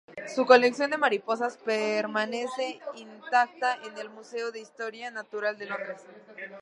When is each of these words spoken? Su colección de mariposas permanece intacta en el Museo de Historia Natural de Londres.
Su 0.35 0.47
colección 0.47 0.89
de 0.89 0.97
mariposas 0.97 1.57
permanece 1.57 2.79
intacta 2.95 3.77
en 3.85 3.95
el 3.99 4.09
Museo 4.09 4.51
de 4.51 4.59
Historia 4.59 5.11
Natural 5.11 5.59
de 5.59 5.67
Londres. 5.67 6.01